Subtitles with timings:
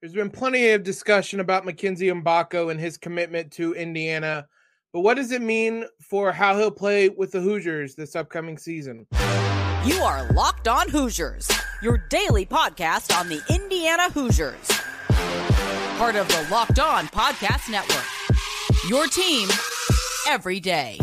[0.00, 4.48] There's been plenty of discussion about Mackenzie Mgbako and his commitment to Indiana,
[4.94, 9.06] but what does it mean for how he'll play with the Hoosiers this upcoming season?
[9.84, 11.50] You are Locked On Hoosiers,
[11.82, 14.70] your daily podcast on the Indiana Hoosiers.
[15.98, 18.06] Part of the Locked On Podcast Network.
[18.88, 19.50] Your team
[20.26, 20.98] every day.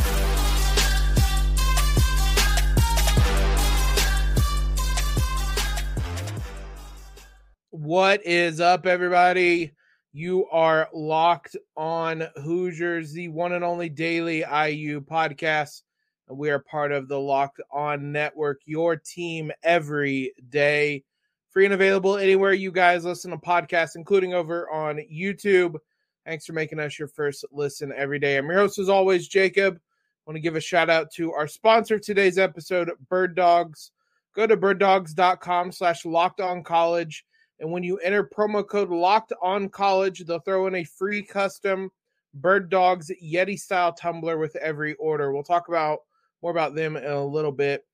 [7.88, 9.72] What is up, everybody?
[10.12, 15.84] You are locked on Hoosiers, the one and only daily IU podcast.
[16.30, 21.06] We are part of the Locked On Network, your team every day.
[21.50, 25.78] Free and available anywhere you guys listen to podcasts, including over on YouTube.
[26.26, 28.36] Thanks for making us your first listen every day.
[28.36, 29.76] I'm your host, as always, Jacob.
[29.76, 29.80] I
[30.26, 33.92] want to give a shout out to our sponsor of today's episode, Bird Dogs.
[34.36, 37.24] Go to birddogs.com slash locked on college
[37.60, 41.92] and when you enter promo code locked on college, they'll throw in a free custom
[42.34, 45.32] Bird Dogs Yeti style tumbler with every order.
[45.32, 46.00] We'll talk about
[46.42, 47.86] more about them in a little bit.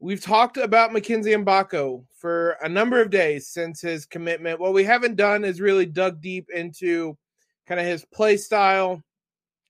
[0.00, 4.60] We've talked about Mackenzie Mgbako for a number of days since his commitment.
[4.60, 7.16] What we haven't done is really dug deep into
[7.66, 9.02] kind of his play style,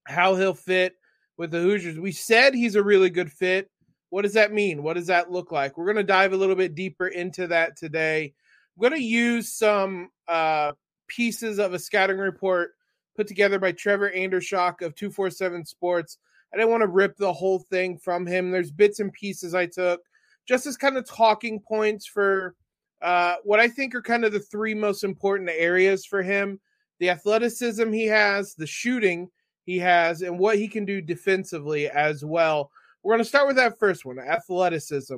[0.06, 0.96] how he'll fit
[1.38, 1.98] with the Hoosiers.
[1.98, 3.70] We said he's a really good fit.
[4.10, 4.82] What does that mean?
[4.82, 5.76] What does that look like?
[5.76, 8.34] We're going to dive a little bit deeper into that today.
[8.78, 10.70] I'm going to use some uh,
[11.08, 12.74] pieces of a scouting report
[13.16, 16.18] put together by Trevor Andershock of 247 Sports.
[16.54, 18.52] I didn't want to rip the whole thing from him.
[18.52, 20.00] There's bits and pieces I took
[20.46, 22.54] just as kind of talking points for
[23.02, 26.60] uh, what I think are kind of the three most important areas for him
[27.00, 29.28] the athleticism he has, the shooting
[29.64, 32.70] he has, and what he can do defensively as well.
[33.02, 35.16] We're going to start with that first one athleticism.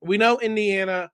[0.00, 1.10] We know Indiana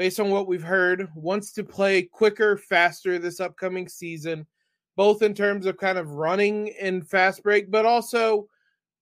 [0.00, 4.46] based on what we've heard, wants to play quicker, faster this upcoming season,
[4.96, 8.48] both in terms of kind of running and fast break, but also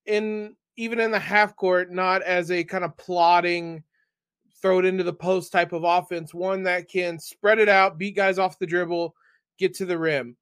[0.07, 3.81] in even in the half court, not as a kind of plotting,
[4.61, 8.17] throw it into the post type of offense, one that can spread it out, beat
[8.17, 9.15] guys off the dribble,
[9.57, 10.37] get to the rim.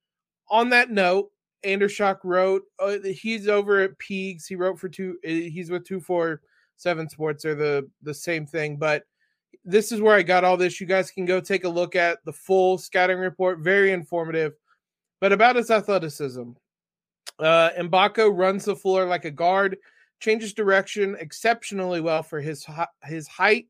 [0.49, 1.33] On that note,
[1.67, 4.47] Andershock wrote, uh, he's over at Peegs.
[4.47, 6.41] He wrote for two, uh, he's with two four
[6.79, 7.43] seven sports.
[7.43, 9.05] They're the the same thing, but
[9.67, 10.81] this is where I got all this.
[10.81, 13.59] You guys can go take a look at the full scouting report.
[13.59, 14.55] Very informative.
[15.21, 16.53] But about his athleticism,
[17.41, 19.77] uh, Mgbako runs the floor like a guard,
[20.21, 22.65] changes direction exceptionally well for his
[23.05, 23.67] his height.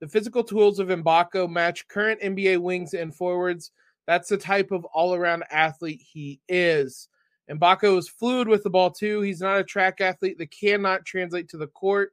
[0.00, 3.72] The physical tools of Mgbako match current NBA wings and forwards.
[4.06, 7.08] That's the type of all around athlete he is.
[7.50, 9.22] Mgbako is fluid with the ball too.
[9.22, 12.12] He's not a track athlete that cannot translate to the court.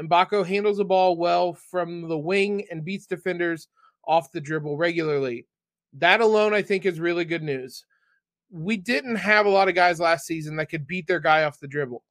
[0.00, 3.68] Mgbako handles the ball well from the wing and beats defenders
[4.06, 5.46] off the dribble regularly.
[5.94, 7.84] That alone, I think, is really good news.
[8.50, 11.60] We didn't have a lot of guys last season that could beat their guy off
[11.60, 12.02] the dribble.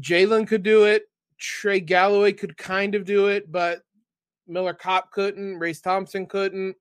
[0.00, 1.04] Jalen could do it.
[1.38, 3.82] Trey Galloway could kind of do it, but
[4.46, 5.58] Miller Kopp couldn't.
[5.58, 6.76] Race Thompson couldn't.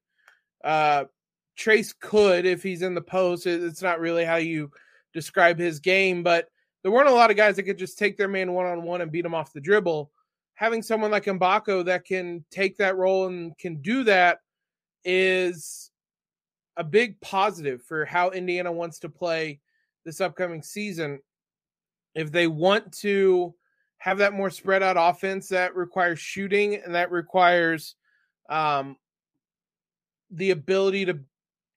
[0.63, 1.05] Uh,
[1.57, 3.45] Trayce could if he's in the post.
[3.45, 4.71] It's not really how you
[5.13, 6.47] describe his game, but
[6.83, 9.01] there weren't a lot of guys that could just take their man one on one
[9.01, 10.11] and beat him off the dribble.
[10.55, 14.39] Having someone like Mgbako that can take that role and can do that
[15.03, 15.89] is
[16.77, 19.59] a big positive for how Indiana wants to play
[20.05, 21.19] this upcoming season.
[22.13, 23.55] If they want to
[23.97, 27.95] have that more spread out offense that requires shooting and that requires
[28.49, 28.97] um,
[30.29, 31.19] the ability to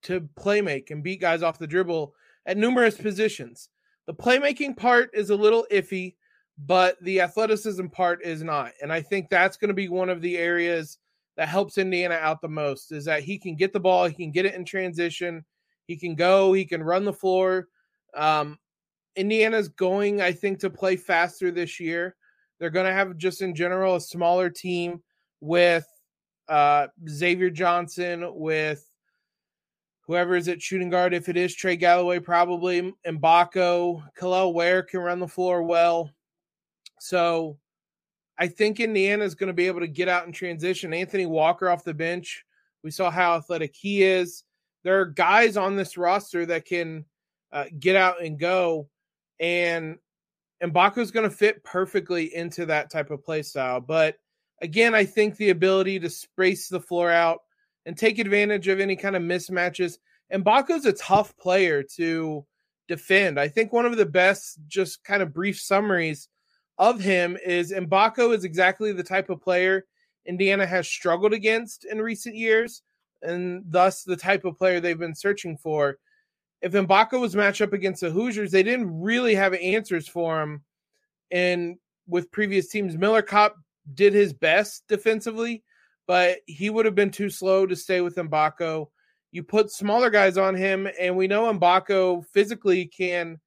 [0.03, 2.15] to play make and beat guys off the dribble
[2.45, 3.69] at numerous positions.
[4.06, 6.15] The playmaking part is a little iffy,
[6.59, 8.72] but the athleticism part is not.
[8.83, 10.99] And I think that's going to be one of the areas
[11.37, 14.31] that helps Indiana out the most is that he can get the ball, he can
[14.31, 15.45] get it in transition,
[15.87, 17.69] he can go, he can run the floor.
[18.15, 18.59] Um,
[19.16, 22.16] Indiana's going, I think, to play faster this year.
[22.59, 25.03] They're going to have just in general a smaller team
[25.41, 25.87] with
[26.49, 28.84] uh, Xavier Johnson, with
[30.06, 31.14] whoever is at shooting guard.
[31.14, 36.10] If it is Trey Galloway, probably Mgbako, Kel'el Ware can run the floor well.
[37.00, 37.58] So
[38.38, 40.92] I think Indiana is going to be able to get out and transition.
[40.92, 42.44] Anthony Walker off the bench.
[42.82, 44.44] We saw how athletic he is.
[44.84, 47.04] There are guys on this roster that can
[47.53, 48.88] uh, get out and go,
[49.41, 49.98] and
[50.62, 53.80] Mgbako is going to fit perfectly into that type of play style.
[53.80, 54.16] But
[54.62, 57.41] again, I think the ability to space the floor out
[57.86, 59.97] and take advantage of any kind of mismatches.
[60.30, 62.44] Mgbako's a tough player to
[62.88, 63.41] defend.
[63.41, 66.28] I think one of the best, just kind of brief summaries
[66.77, 69.86] of him is Mgbako is exactly the type of player
[70.27, 72.83] Indiana has struggled against in recent years.
[73.22, 75.98] and thus the type of player they've been searching for.
[76.62, 80.62] If Mgbako was matched up against the Hoosiers, they didn't really have answers for him.
[81.30, 83.56] And with previous teams, Miller Kopp
[83.94, 85.62] did his best defensively,
[86.06, 88.88] but he would have been too slow to stay with Mgbako.
[89.32, 93.38] You put smaller guys on him, and we know Mgbako physically can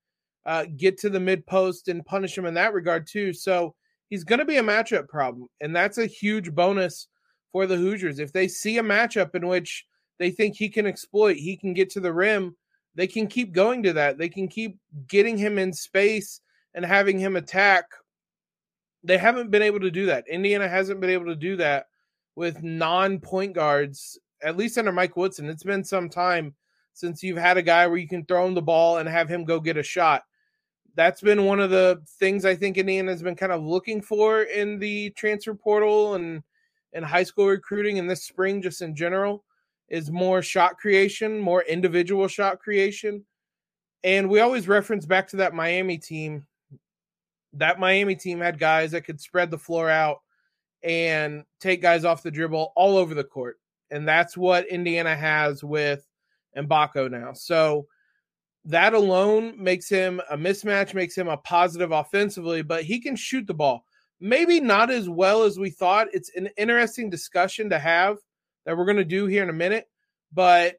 [0.45, 3.33] uh, get to the mid post and punish him in that regard too.
[3.33, 3.75] So
[4.09, 7.07] he's going to be a matchup problem, and that's a huge bonus
[7.51, 8.19] for the Hoosiers.
[8.19, 9.85] If they see a matchup in which
[10.19, 12.55] they think he can exploit, he can get to the rim,
[12.95, 14.17] they can keep going to that.
[14.17, 14.77] They can keep
[15.07, 16.41] getting him in space
[16.73, 17.85] and having him attack.
[19.03, 20.25] They haven't been able to do that.
[20.29, 21.85] Indiana hasn't been able to do that
[22.35, 25.49] with non point guards, at least under Mike Woodson.
[25.49, 26.55] It's been some time
[26.93, 29.45] since you've had a guy where you can throw him the ball and have him
[29.45, 30.23] go get a shot.
[30.95, 34.43] That's been one of the things I think Indiana has been kind of looking for
[34.43, 36.43] in the transfer portal and
[36.93, 39.43] in high school recruiting and this spring, just in general,
[39.87, 43.23] is more shot creation, more individual shot creation.
[44.03, 46.45] And we always reference back to that Miami team.
[47.53, 50.21] That Miami team had guys that could spread the floor out
[50.83, 53.59] and take guys off the dribble all over the court.
[53.91, 56.05] And that's what Indiana has with
[56.55, 57.33] Mgbako now.
[57.33, 57.87] So
[58.65, 63.47] that alone makes him a mismatch, makes him a positive offensively, but he can shoot
[63.47, 63.83] the ball
[64.19, 66.07] maybe not as well as we thought.
[66.13, 68.17] It's an interesting discussion to have
[68.65, 69.87] that we're going to do here in a minute,
[70.33, 70.75] but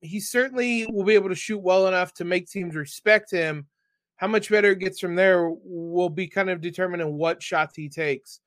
[0.00, 3.66] he certainly will be able to shoot well enough to make teams respect him.
[4.16, 7.88] How much better it gets from there will be kind of determining what shots he
[7.88, 8.40] takes.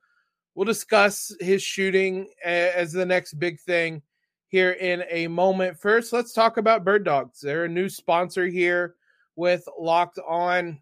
[0.54, 4.02] We'll discuss his shooting as the next big thing
[4.48, 5.80] here in a moment.
[5.80, 7.40] First, let's talk about Bird Dogs.
[7.40, 8.94] They're a new sponsor here
[9.34, 10.80] with Locked On.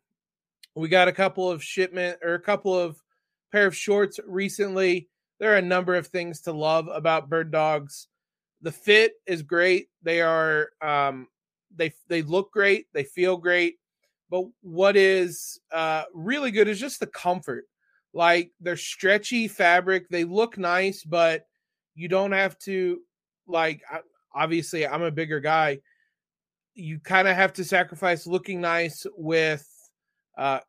[0.74, 3.02] We got a couple of shipment or a couple of
[3.50, 5.08] pair of shorts recently.
[5.38, 8.08] There are a number of things to love about bird dogs.
[8.60, 9.88] The fit is great.
[10.02, 11.28] They are um,
[11.74, 12.86] they they look great.
[12.92, 13.76] They feel great.
[14.30, 17.64] But what is uh, really good is just the comfort.
[18.14, 20.08] Like they're stretchy fabric.
[20.08, 21.46] They look nice, but
[21.94, 23.00] you don't have to
[23.46, 23.82] like.
[24.34, 25.78] Obviously, I'm a bigger guy.
[26.74, 29.66] You kind of have to sacrifice looking nice with
[30.38, 30.60] uh,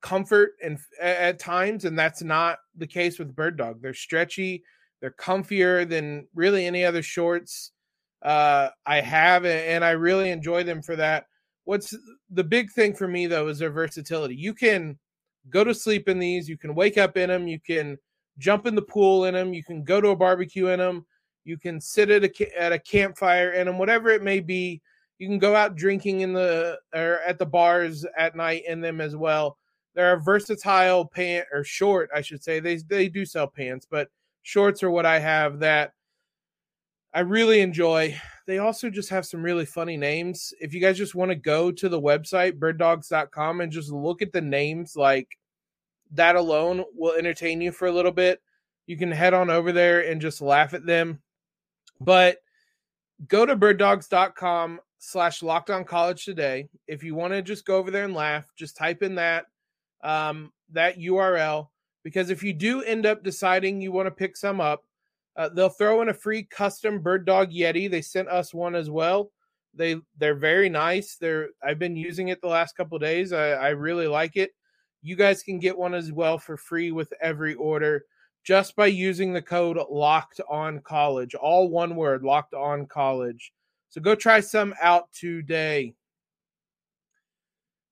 [0.00, 3.80] comfort and at times, and that's not the case with Bird Dog.
[3.80, 4.62] They're stretchy,
[5.00, 7.72] they're comfier than really any other shorts
[8.22, 11.26] uh, I have, and I really enjoy them for that.
[11.64, 11.96] What's
[12.30, 14.34] the big thing for me though is their versatility.
[14.34, 14.98] You can
[15.50, 17.98] go to sleep in these, you can wake up in them, you can
[18.38, 21.06] jump in the pool in them, you can go to a barbecue in them,
[21.44, 24.80] you can sit at a at a campfire in them, whatever it may be.
[25.18, 29.00] You can go out drinking in the or at the bars at night in them
[29.00, 29.58] as well.
[29.94, 32.60] They're a versatile pant or short, I should say.
[32.60, 34.08] They they do sell pants, but
[34.42, 35.92] shorts are what I have that
[37.14, 38.18] I really enjoy.
[38.46, 40.52] They also just have some really funny names.
[40.60, 44.32] If you guys just want to go to the website birddogs.com and just look at
[44.32, 45.38] the names like
[46.12, 48.40] that alone will entertain you for a little bit.
[48.86, 51.22] You can head on over there and just laugh at them.
[52.00, 52.38] But
[53.28, 56.68] go to birddogs.com slash locked on college today.
[56.88, 59.46] If you want to just go over there and laugh, just type in that
[60.02, 61.68] um, that URL
[62.02, 64.84] because if you do end up deciding you want to pick some up,
[65.36, 67.90] uh, they'll throw in a free custom bird dog Yeti.
[67.90, 69.30] They sent us one as well.
[69.74, 71.16] They they're very nice.
[71.16, 73.32] They're I've been using it the last couple days.
[73.32, 74.50] I, I really like it.
[75.00, 78.04] You guys can get one as well for free with every order
[78.44, 81.34] just by using the code locked on college.
[81.34, 83.52] All one word, locked on college.
[83.88, 85.94] So go try some out today.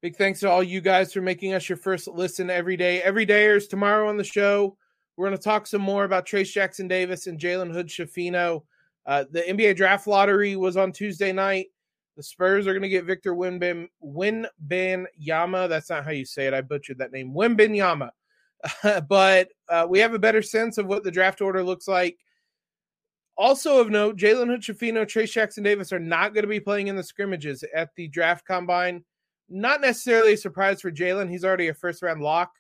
[0.03, 3.03] Big thanks to all you guys for making us your first listen every day.
[3.03, 4.77] Every day is tomorrow on the show.
[5.21, 8.63] We're going to talk some more about Trayce Jackson Davis and Jalen Hood Schifino.
[9.05, 11.67] Uh, the NBA draft lottery was on Tuesday night.
[12.17, 15.69] The Spurs are going to get Victor Winben, Winben Yama.
[15.69, 16.55] That's not how you say it.
[16.55, 17.35] I butchered that name.
[17.35, 18.13] Winben Yama.
[19.11, 22.17] but uh, we have a better sense of what the draft order looks like.
[23.37, 26.87] Also of note, Jalen Hood Schifino, Trayce Jackson Davis are not going to be playing
[26.89, 29.05] in the scrimmages at the draft combine.
[29.51, 31.29] Not necessarily a surprise for Jalen.
[31.29, 32.53] He's already a first round lock.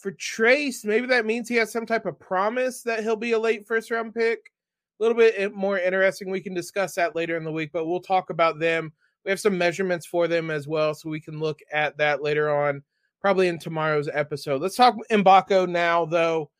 [0.00, 3.38] For Trayce, maybe that means he has some type of promise that he'll be a
[3.38, 4.52] late first round pick.
[4.98, 6.30] A little bit eh, more interesting.
[6.30, 8.92] We can discuss that later in the week, but we'll talk about them.
[9.24, 12.54] We have some measurements for them as well, so we can look at that later
[12.54, 12.82] on,
[13.20, 14.62] probably in tomorrow's episode.
[14.62, 16.50] Let's talk Mgbako now, though,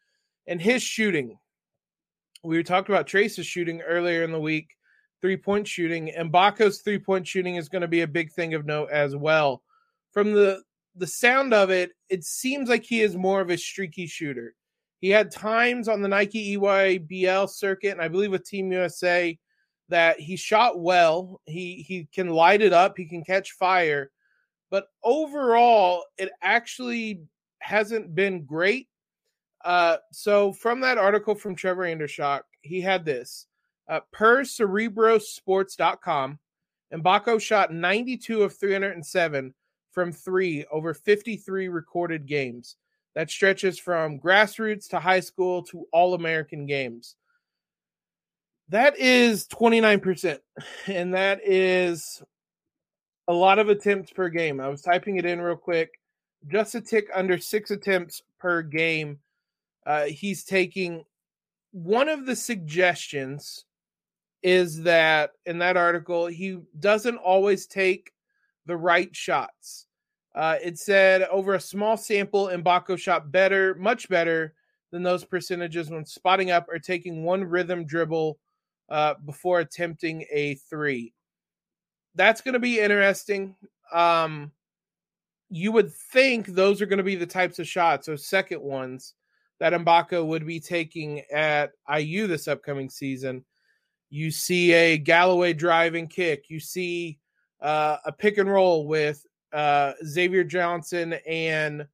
[0.47, 1.39] and his shooting.
[2.43, 4.77] We talked about Trayce's shooting earlier in the week
[5.21, 6.11] three point shooting.
[6.11, 9.17] And Mgbako's three point shooting is going to be a big thing of note as
[9.17, 9.63] well.
[10.13, 10.63] From the
[10.99, 14.55] the sound of it, it seems like he is more of a streaky shooter.
[15.01, 19.39] He had times on the Nike EYBL circuit, and I believe with Team USA,
[19.89, 21.41] that he shot well.
[21.47, 22.97] He he can light it up.
[22.97, 24.11] He can catch fire,
[24.71, 27.23] but overall, it actually
[27.61, 28.89] hasn't been great.
[29.65, 33.47] Uh, so from that article from Trevor Andershock, he had this
[33.89, 36.39] uh, per cerebrosports.com.
[36.93, 39.55] Mgbako shot 92 of 307
[39.99, 42.77] from three over 53 recorded games.
[43.17, 47.17] That stretches from grassroots to high school to all American games.
[48.69, 50.39] That is 29%.
[50.87, 52.23] And that is
[53.27, 54.61] a lot of attempts per game.
[54.61, 55.99] I was typing it in real quick.
[56.47, 59.19] Just a tick under six attempts per game.
[59.85, 61.05] Uh, he's taking
[61.73, 63.65] one of the suggestions
[64.45, 68.13] is that in that article, he doesn't always take
[68.69, 69.88] the right shots.
[70.39, 74.55] Uh, it said over a small sample, Mgbako shot better, much better
[74.93, 78.39] than those percentages when spotting up or taking one rhythm dribble
[78.89, 81.13] uh, before attempting a three.
[82.15, 83.57] That's going to be interesting.
[83.93, 84.53] Um,
[85.51, 89.15] you would think those are going to be the types of shots, those second ones
[89.59, 93.45] that Mgbako would be taking at IU this upcoming season.
[94.09, 96.45] You see a Galloway driving kick.
[96.49, 97.19] You see
[97.61, 101.87] uh, a pick and roll with uh, Xavier Johnson and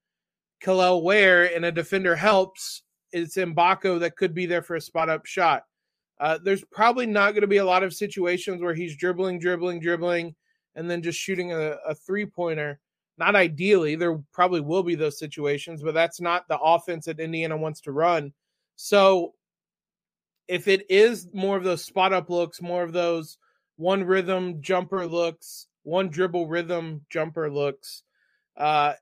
[0.63, 2.83] Kel'el Ware, and a defender helps.
[3.13, 5.65] It's Mgbako that could be there for a spot up shot.
[6.21, 9.81] Uh, there's probably not going to be a lot of situations where he's dribbling, dribbling,
[9.81, 10.35] dribbling,
[10.75, 12.81] and then just shooting a, a three pointer.
[13.19, 13.95] Not ideally.
[13.95, 17.93] There probably will be those situations, but that's not the offense that Indiana wants to
[17.93, 18.33] run.
[18.77, 19.35] So
[20.49, 23.39] if it is more of those spot up looks, more of those
[23.77, 28.03] one rhythm jumper looks, one dribble rhythm jumper looks,
[28.57, 28.95] uh,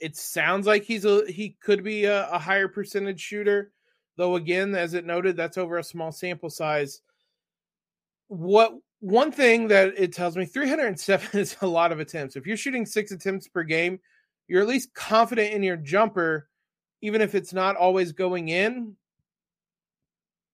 [0.00, 3.70] it sounds like he's a he could be a, a higher percentage shooter,
[4.16, 7.00] though again, as it noted, that's over a small sample size.
[8.26, 12.36] What one thing that it tells me 307 is a lot of attempts.
[12.36, 14.00] If you're shooting six attempts per game,
[14.48, 16.48] you're at least confident in your jumper,
[17.00, 18.96] even if it's not always going in.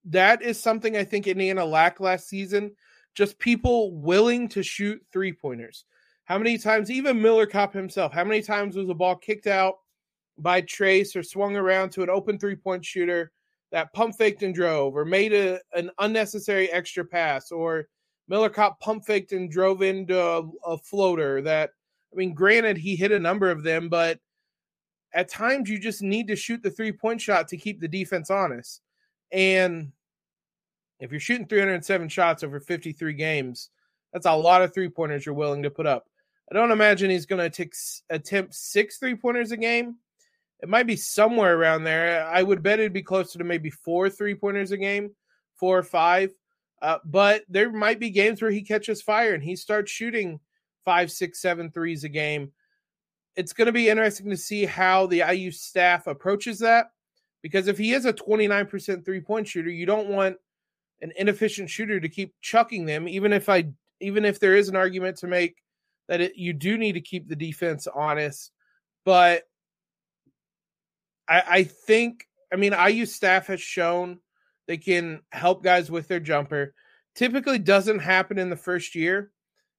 [0.07, 2.73] That is something I think Indiana lacked last season.
[3.19, 5.87] Just people willing to shoot three pointers.
[6.27, 9.75] How many times, even Miller Kopp himself, how many times was a ball kicked out
[10.39, 13.33] by Trayce or swung around to an open three point shooter
[13.73, 17.89] that pump faked and drove or made a, an unnecessary extra pass or
[18.29, 21.71] Miller Kopp pump faked and drove into a, a floater that,
[22.13, 24.21] I mean, granted, he hit a number of them, but
[25.13, 28.31] at times you just need to shoot the three point shot to keep the defense
[28.31, 28.81] honest.
[29.33, 29.91] And
[31.01, 33.71] if you're shooting 307 shots over 53 games,
[34.13, 36.07] that's a lot of three pointers you're willing to put up.
[36.51, 37.69] I don't imagine he's going to
[38.11, 39.97] attempt six three pointers a game.
[40.61, 42.27] It might be somewhere around there.
[42.27, 45.11] I would bet it'd be closer to maybe four three pointers a game,
[45.55, 46.33] four or five.
[46.81, 50.41] Uh, but there might be games where he catches fire and he starts shooting
[50.85, 52.53] five, six, seven threes a game.
[53.37, 56.87] It's going to be interesting to see how the IU staff approaches that
[57.43, 60.37] because if he is a 29% three point shooter, you don't want
[61.01, 63.69] an inefficient shooter to keep chucking them, even if I
[64.01, 65.57] even if there is an argument to make
[66.09, 68.53] that it, you do need to keep the defense honest.
[69.05, 69.45] But
[71.29, 74.19] I, I think I mean IU staff has shown
[74.67, 76.75] they can help guys with their jumper.
[77.15, 79.33] Typically doesn't happen in the first year.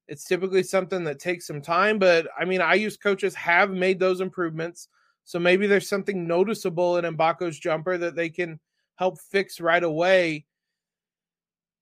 [0.08, 4.22] It's typically something that takes some time, but I mean, IU's coaches have made those
[4.22, 4.88] improvements.
[5.24, 8.60] So maybe there's something noticeable in Mgbako's jumper that they can
[8.96, 10.46] help fix right away.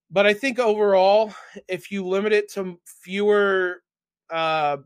[0.10, 1.34] But I think overall,
[1.68, 3.82] if you limit it to fewer
[4.30, 4.78] uh,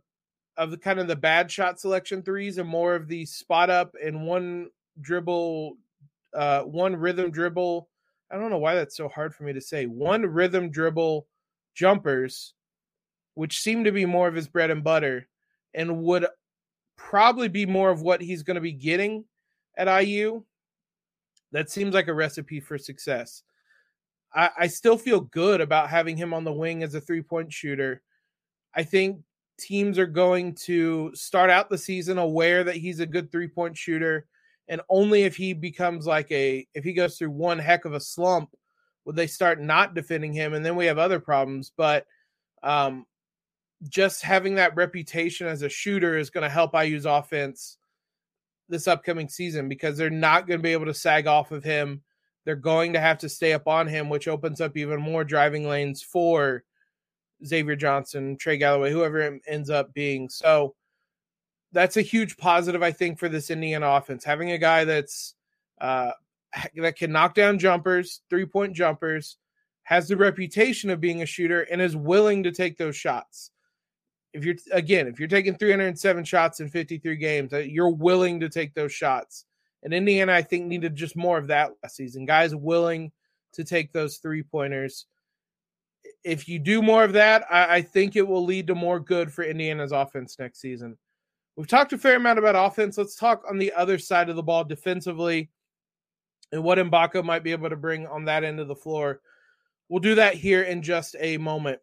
[0.58, 3.96] of the kind of the bad shot selection threes and more of the spot up
[4.04, 5.78] and one dribble,
[6.34, 7.88] uh, one rhythm dribble
[8.32, 9.86] I don't know why that's so hard for me to say.
[9.88, 11.28] One rhythm dribble
[11.76, 12.54] jumpers,
[13.34, 15.28] which seem to be more of his bread and butter,
[15.74, 16.26] and would
[16.96, 19.26] probably be more of what he's going to be getting
[19.78, 20.44] at IU.
[21.52, 23.44] That seems like a recipe for success.
[24.34, 27.52] I, I still feel good about having him on the wing as a three point
[27.52, 28.02] shooter.
[28.74, 29.22] I think
[29.58, 33.78] teams are going to start out the season aware that he's a good three point
[33.78, 34.26] shooter
[34.68, 38.00] and only if he becomes like a if he goes through one heck of a
[38.00, 38.56] slump
[39.06, 42.08] would they start not defending him and then we have other problems but
[42.64, 43.06] um
[43.90, 47.78] just having that reputation as a shooter is going to help IU's offense
[48.70, 52.02] this upcoming season because they're not going to be able to sag off of him.
[52.46, 55.68] They're going to have to stay up on him, which opens up even more driving
[55.68, 56.64] lanes for
[57.46, 60.30] Xavier Johnson, Trey Galloway, whoever it ends up being.
[60.30, 60.76] So
[61.72, 64.24] that's a huge positive, I think, for this Indiana offense.
[64.24, 65.36] Having a guy that's
[65.80, 66.12] uh,
[66.76, 69.38] that can knock down jumpers, three point jumpers,
[69.84, 73.52] has the reputation of being a shooter and is willing to take those shots.
[74.34, 78.74] If you're again, if you're taking 307 shots in 53 games, you're willing to take
[78.74, 79.46] those shots.
[79.84, 82.26] And Indiana, I think, needed just more of that last season.
[82.26, 83.12] Guys willing
[83.54, 85.06] to take those three pointers.
[86.24, 89.32] If you do more of that, I, I, think it will lead to more good
[89.32, 90.98] for Indiana's offense next season.
[91.56, 92.98] We've talked a fair amount about offense.
[92.98, 95.50] Let's talk on the other side of the ball defensively
[96.52, 99.22] and what Mgbako might be able to bring on that end of the floor.
[99.90, 101.80] We'll do that here in just a moment.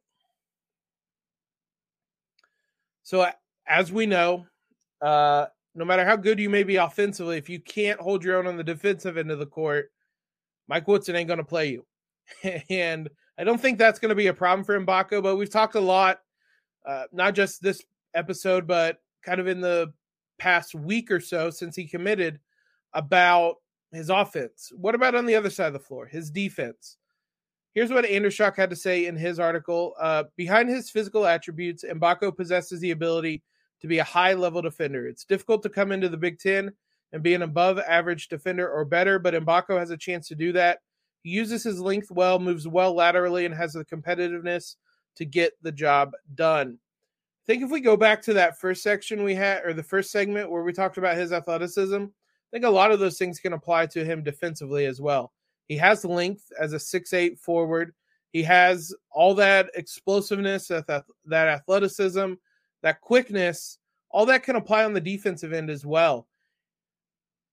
[3.03, 3.31] So,
[3.67, 4.47] as we know,
[5.01, 8.47] uh, no matter how good you may be offensively, if you can't hold your own
[8.47, 9.91] on the defensive end of the court,
[10.69, 11.87] Mike Woodson ain't going to play you.
[12.71, 13.09] and
[13.39, 15.81] I don't think that's going to be a problem for Mgbako, but we've talked a
[15.81, 16.21] lot,
[16.87, 17.83] uh, not just this
[18.15, 19.93] episode, but kind of in the
[20.39, 22.41] past week or so since he committed
[22.95, 23.57] about
[23.93, 24.73] his offense.
[24.75, 26.97] What about on the other side of the floor, his defense?
[27.75, 29.95] Here's what Andrushock had to say in his article.
[30.01, 33.43] Uh, behind his physical attributes, Mgbako possesses the ability
[33.81, 35.07] to be a high level defender.
[35.07, 36.73] It's difficult to come into the Big Ten
[37.13, 40.53] and be an above average defender or better, but Mgbako has a chance to do
[40.53, 40.81] that.
[41.23, 44.77] He uses his length well, moves well laterally, and has the competitiveness
[45.17, 46.79] to get the job done.
[47.45, 50.11] I think if we go back to that first section we had, or the first
[50.11, 53.55] segment where we talked about his athleticism, I think a lot of those things can
[53.55, 55.33] apply to him defensively as well.
[55.67, 57.95] He has length as a six-eight forward.
[58.33, 62.35] He has all that explosiveness, that, that athleticism,
[62.83, 63.79] that quickness,
[64.11, 66.27] all that can apply on the defensive end as well.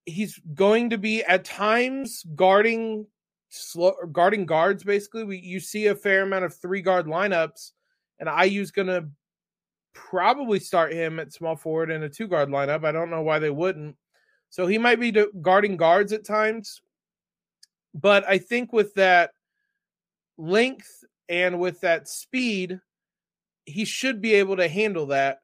[0.05, 3.07] He's going to be at times guarding
[3.49, 5.23] slow guarding guards basically.
[5.23, 7.71] We you see a fair amount of three guard lineups
[8.19, 9.07] and IU's going to
[9.93, 12.85] probably start him at small forward in a two guard lineup.
[12.85, 13.95] I don't know why they wouldn't.
[14.49, 16.81] So he might be guarding guards at times.
[17.93, 19.31] But I think with that
[20.37, 22.79] length and with that speed,
[23.65, 25.39] he should be able to handle that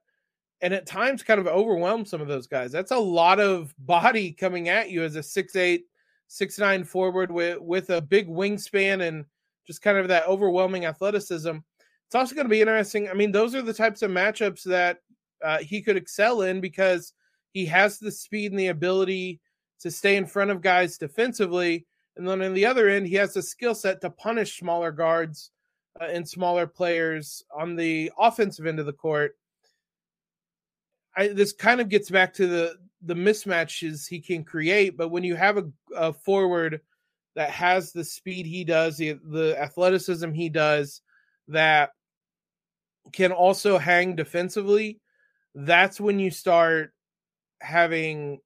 [0.62, 2.72] and at times kind of overwhelm some of those guys.
[2.72, 5.86] That's a lot of body coming at you as a six eight,
[6.28, 9.26] six nine forward with with a big wingspan and
[9.66, 11.58] just kind of that overwhelming athleticism.
[12.08, 13.10] It's also going to be interesting.
[13.10, 15.00] I mean, those are the types of matchups that
[15.44, 17.14] uh, he could excel in because
[17.54, 19.40] he has the speed and the ability
[19.80, 21.88] to stay in front of guys defensively.
[22.18, 25.52] And then on the other end, he has the skill set to punish smaller guards
[26.00, 29.36] uh, and smaller players on the offensive end of the court.
[31.16, 35.24] I, this kind of gets back to the the mismatches he can create, but when
[35.24, 36.82] you have a, a forward
[37.36, 41.02] that has the speed he does, the, the athleticism he does,
[41.48, 41.92] that
[43.12, 45.00] can also hang defensively,
[45.56, 46.94] that's when you start
[47.62, 48.40] having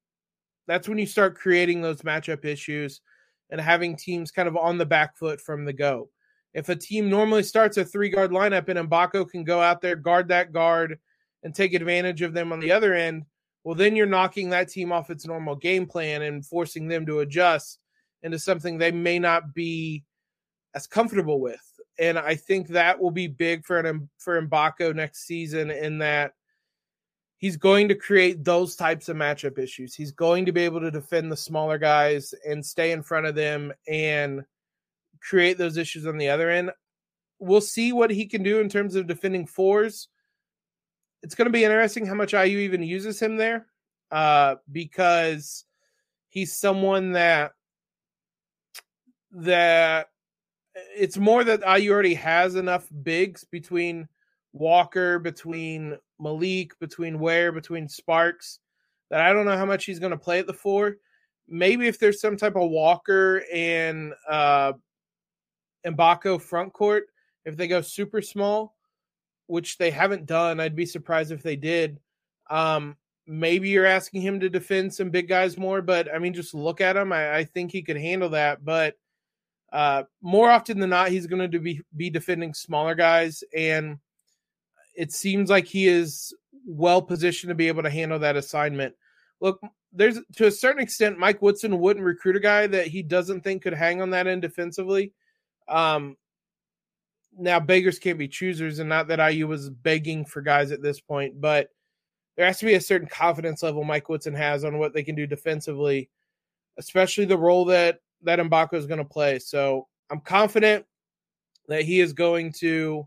[0.66, 3.00] that's when you start creating those matchup issues
[3.50, 6.08] and having teams kind of on the back foot from the go.
[6.56, 9.94] If a team normally starts a three guard lineup and Mgbako can go out there,
[9.94, 10.98] guard that guard,
[11.42, 13.26] and take advantage of them on the other end,
[13.62, 17.20] well, then you're knocking that team off its normal game plan and forcing them to
[17.20, 17.78] adjust
[18.22, 20.02] into something they may not be
[20.74, 21.60] as comfortable with.
[21.98, 26.32] And I think that will be big for an for Mgbako next season in that
[27.36, 29.94] he's going to create those types of matchup issues.
[29.94, 33.34] He's going to be able to defend the smaller guys and stay in front of
[33.34, 34.42] them and
[35.28, 36.70] create those issues on the other end.
[37.38, 40.08] We'll see what he can do in terms of defending fours.
[41.22, 43.66] It's going to be interesting how much IU even uses him there
[44.10, 45.64] uh, because
[46.28, 47.52] he's someone that
[49.32, 50.08] that
[50.96, 54.08] it's more that IU already has enough bigs between
[54.52, 58.60] Walker, between Malik, between Ware, between Sparks
[59.10, 60.96] that I don't know how much he's going to play at the four.
[61.48, 64.72] Maybe if there's some type of Walker and uh,
[65.86, 67.06] Mgbako front court,
[67.44, 68.76] if they go super small,
[69.46, 72.00] which they haven't done, I'd be surprised if they did.
[72.50, 72.96] Um,
[73.26, 76.80] maybe you're asking him to defend some big guys more, but I mean, just look
[76.80, 77.12] at him.
[77.12, 78.64] I, I think he could handle that.
[78.64, 78.94] But
[79.72, 83.98] uh, more often than not, he's going to be be defending smaller guys, and
[84.94, 86.34] it seems like he is
[86.66, 88.94] well positioned to be able to handle that assignment.
[89.40, 89.60] Look,
[89.92, 93.62] there's to a certain extent, Mike Woodson wouldn't recruit a guy that he doesn't think
[93.62, 95.12] could hang on that end defensively.
[95.68, 96.16] Um,
[97.38, 101.00] now beggars can't be choosers, and not that IU was begging for guys at this
[101.00, 101.70] point, but
[102.36, 105.14] there has to be a certain confidence level Mike Woodson has on what they can
[105.14, 106.10] do defensively,
[106.78, 109.38] especially the role that that Mgbako is going to play.
[109.38, 110.84] So I'm confident
[111.68, 113.06] that he is going to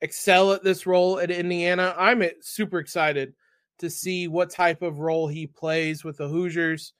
[0.00, 1.94] excel at this role at Indiana.
[1.98, 3.34] I'm super excited
[3.78, 6.92] to see what type of role he plays with the Hoosiers.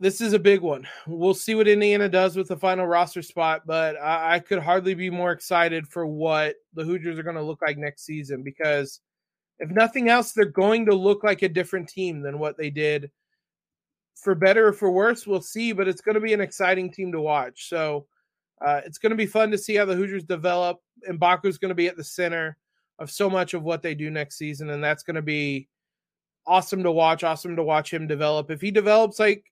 [0.00, 0.88] This is a big one.
[1.06, 4.94] We'll see what Indiana does with the final roster spot, but I, I could hardly
[4.94, 9.00] be more excited for what the Hoosiers are going to look like next season because
[9.58, 13.10] if nothing else, they're going to look like a different team than what they did.
[14.16, 17.12] For better or for worse, we'll see, but it's going to be an exciting team
[17.12, 17.68] to watch.
[17.68, 18.06] So
[18.64, 20.78] uh, it's going to be fun to see how the Hoosiers develop.
[21.06, 22.56] And is going to be at the center
[22.98, 25.68] of so much of what they do next season, and that's going to be
[26.46, 27.24] awesome to watch.
[27.24, 28.50] Awesome to watch him develop.
[28.50, 29.44] If he develops like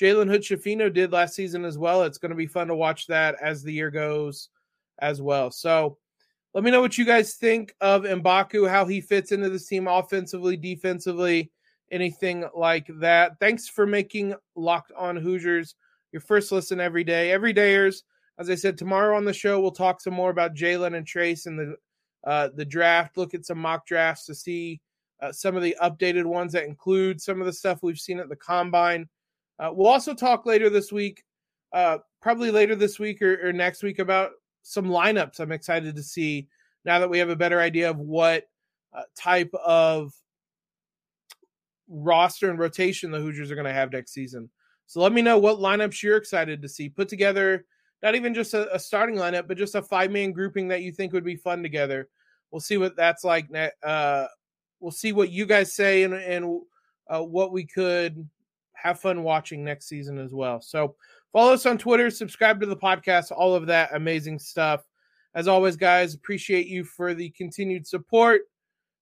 [0.00, 3.06] Jalen Hood Schifino did last season as well, it's going to be fun to watch
[3.06, 4.48] that as the year goes
[4.98, 5.50] as well.
[5.50, 5.98] So
[6.52, 9.88] let me know what you guys think of Mgbako, how he fits into this team
[9.88, 11.50] offensively, defensively,
[11.90, 13.38] anything like that.
[13.40, 15.74] Thanks for making Locked On Hoosiers
[16.14, 17.32] your first listen every day.
[17.32, 18.02] Every dayers,
[18.38, 21.46] as I said, tomorrow on the show we'll talk some more about Jalen and Trayce
[21.46, 21.76] and the
[22.24, 23.16] uh, the draft.
[23.16, 24.80] Look at some mock drafts to see
[25.20, 28.28] uh, some of the updated ones that include some of the stuff we've seen at
[28.28, 29.08] the combine.
[29.58, 31.24] Uh, we'll also talk later this week,
[31.72, 34.30] uh, probably later this week or, or, next week, about
[34.62, 35.38] some lineups.
[35.38, 36.48] I'm excited to see
[36.84, 38.44] now that we have a better idea of what
[38.92, 40.12] uh, type of
[41.88, 44.50] roster and rotation the Hoosiers are going to have next season.
[44.86, 47.64] So let me know what lineups you're excited to see put together.
[48.02, 50.92] Not even just a, a starting lineup, but just a five man grouping that you
[50.92, 52.08] think would be fun together.
[52.50, 53.48] We'll see what that's like.
[53.82, 54.26] Uh,
[54.80, 56.60] we'll see what you guys say and, and
[57.08, 58.28] uh, what we could
[58.84, 60.60] have fun watching next season as well.
[60.60, 60.94] So
[61.32, 64.84] follow us on Twitter, subscribe to the podcast, all of that amazing stuff.
[65.34, 68.42] As always, guys, appreciate you for the continued support.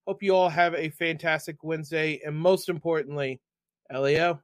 [0.06, 2.20] Hope you all have a fantastic Wednesday.
[2.24, 3.40] And most importantly,
[3.92, 4.40] LEO.